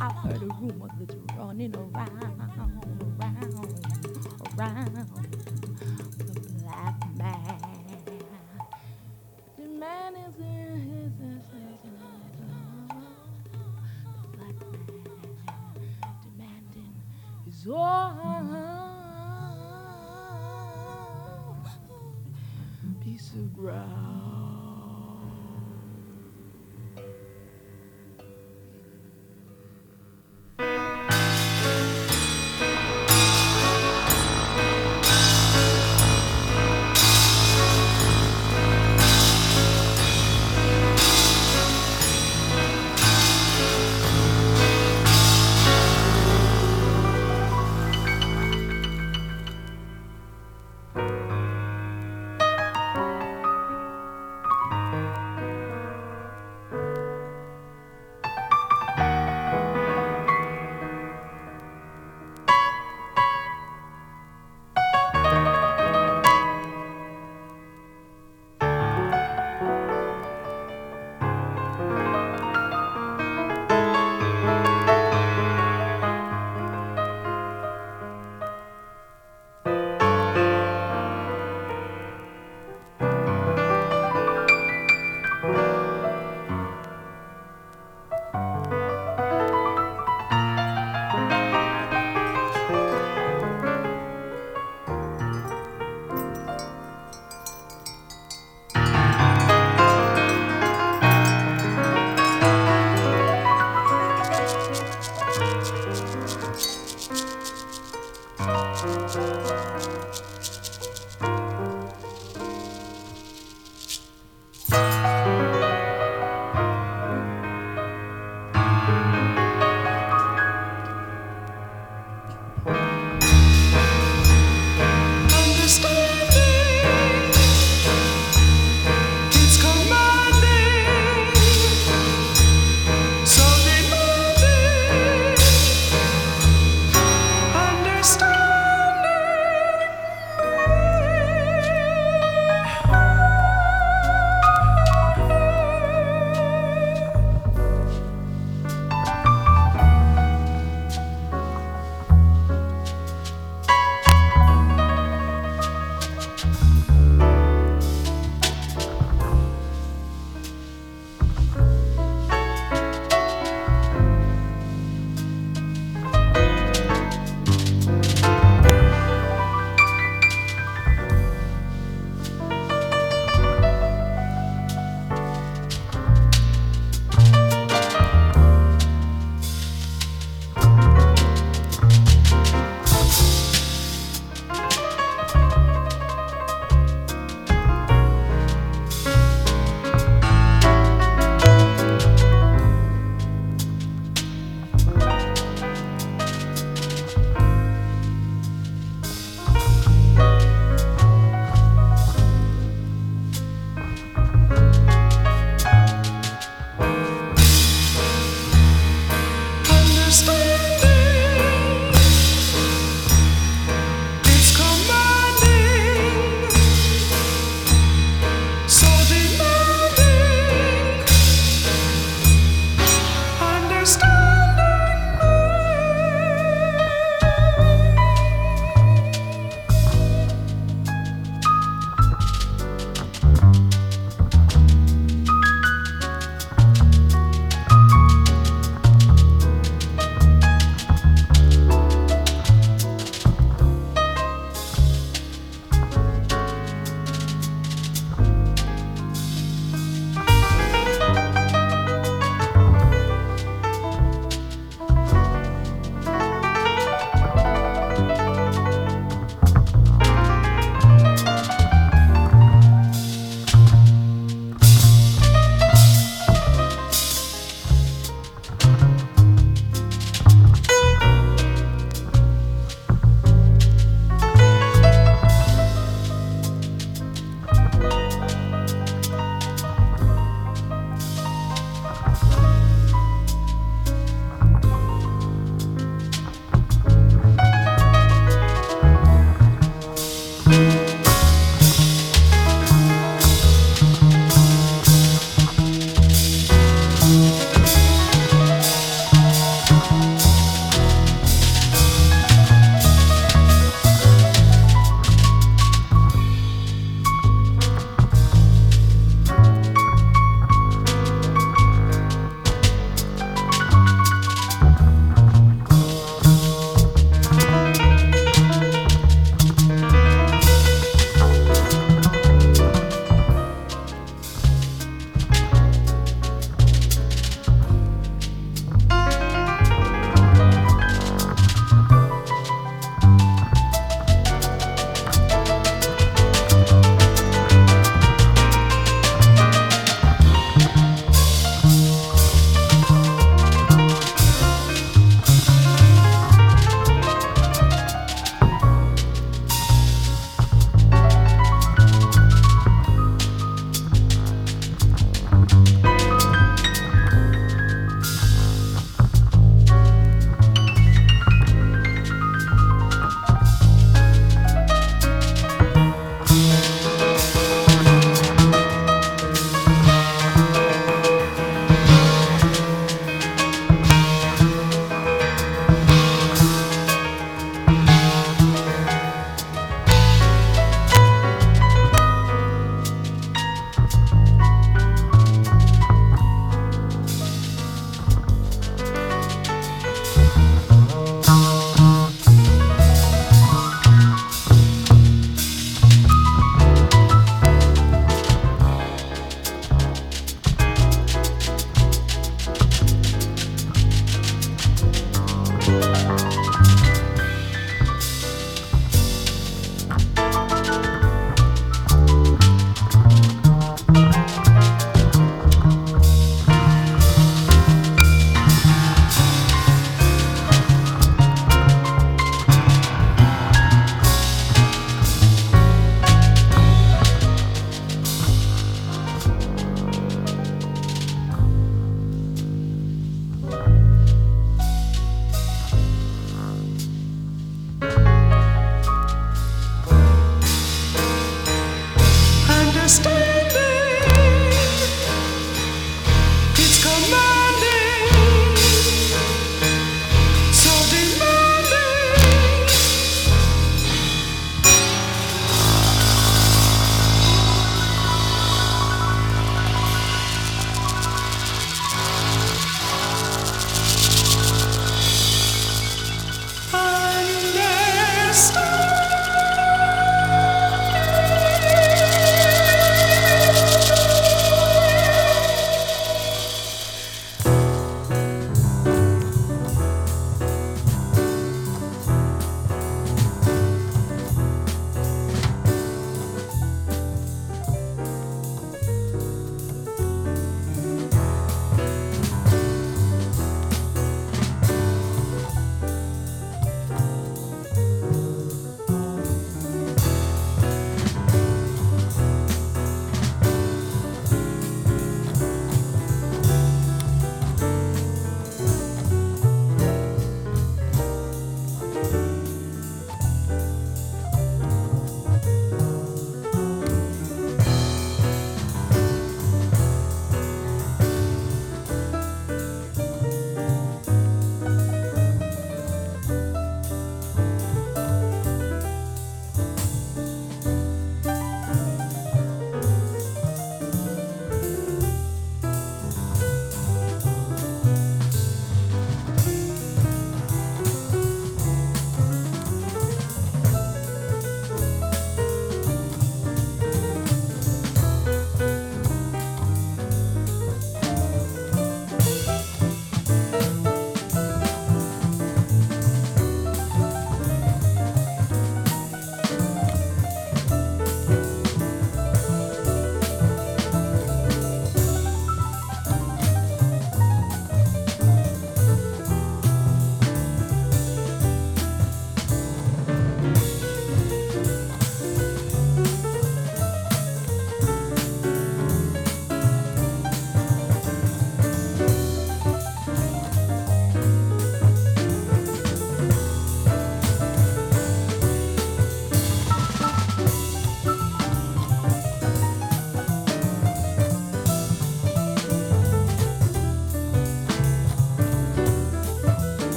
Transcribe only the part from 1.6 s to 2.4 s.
around.